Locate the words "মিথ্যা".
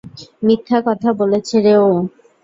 0.43-0.77